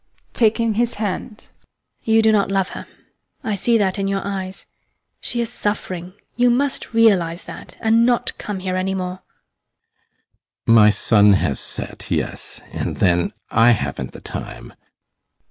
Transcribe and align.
HELENA. 0.29 0.33
[Taking 0.33 0.73
his 0.73 0.93
hand] 0.95 1.49
You 2.01 2.23
do 2.23 2.31
not 2.31 2.49
love 2.49 2.69
her. 2.69 2.87
I 3.43 3.53
see 3.53 3.77
that 3.77 3.99
in 3.99 4.07
your 4.07 4.21
eyes. 4.23 4.65
She 5.19 5.41
is 5.41 5.53
suffering. 5.53 6.13
You 6.35 6.49
must 6.49 6.91
realise 6.91 7.43
that, 7.43 7.77
and 7.79 8.03
not 8.03 8.35
come 8.39 8.61
here 8.61 8.75
any 8.77 8.95
more. 8.95 9.19
ASTROFF. 9.21 10.65
My 10.75 10.89
sun 10.89 11.33
has 11.33 11.59
set, 11.59 12.09
yes, 12.09 12.61
and 12.71 12.95
then 12.97 13.31
I 13.51 13.73
haven't 13.73 14.13
the 14.13 14.21
time. 14.21 14.73